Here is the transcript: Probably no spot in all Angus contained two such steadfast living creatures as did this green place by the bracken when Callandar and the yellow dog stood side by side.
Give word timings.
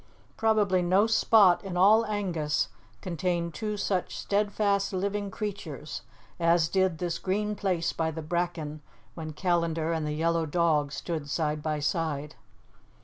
Probably 0.35 0.81
no 0.81 1.05
spot 1.05 1.63
in 1.63 1.77
all 1.77 2.07
Angus 2.07 2.69
contained 3.01 3.53
two 3.53 3.77
such 3.77 4.17
steadfast 4.17 4.93
living 4.93 5.29
creatures 5.29 6.01
as 6.39 6.67
did 6.69 6.97
this 6.97 7.19
green 7.19 7.53
place 7.53 7.93
by 7.93 8.09
the 8.09 8.23
bracken 8.23 8.81
when 9.13 9.31
Callandar 9.33 9.93
and 9.93 10.07
the 10.07 10.13
yellow 10.13 10.47
dog 10.47 10.91
stood 10.91 11.29
side 11.29 11.61
by 11.61 11.79
side. 11.81 12.33